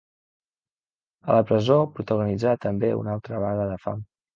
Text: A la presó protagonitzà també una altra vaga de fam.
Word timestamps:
A 1.27 1.37
la 1.37 1.45
presó 1.51 1.79
protagonitzà 2.01 2.59
també 2.67 2.95
una 3.05 3.17
altra 3.19 3.49
vaga 3.49 3.75
de 3.77 3.83
fam. 3.89 4.07